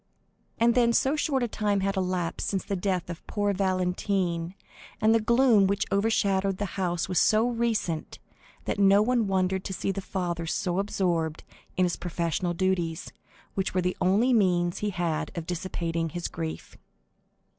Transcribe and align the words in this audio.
And 0.57 0.73
then 0.73 0.93
so 0.93 1.15
short 1.15 1.43
a 1.43 1.47
time 1.47 1.81
had 1.81 1.95
elapsed 1.95 2.47
since 2.47 2.65
the 2.65 2.75
death 2.75 3.07
of 3.07 3.27
poor 3.27 3.53
Valentine, 3.53 4.55
and 4.99 5.13
the 5.13 5.19
gloom 5.19 5.67
which 5.67 5.85
overshadowed 5.91 6.57
the 6.57 6.65
house 6.73 7.07
was 7.07 7.21
so 7.21 7.47
recent, 7.47 8.17
that 8.65 8.79
no 8.79 9.03
one 9.03 9.27
wondered 9.27 9.63
to 9.65 9.73
see 9.73 9.91
the 9.91 10.01
father 10.01 10.47
so 10.47 10.79
absorbed 10.79 11.43
in 11.77 11.85
his 11.85 11.97
professional 11.97 12.55
duties, 12.55 13.13
which 13.53 13.75
were 13.75 13.81
the 13.81 13.95
only 14.01 14.33
means 14.33 14.79
he 14.79 14.89
had 14.89 15.29
of 15.37 15.45
dissipating 15.45 16.09
his 16.09 16.27
grief. 16.27 16.77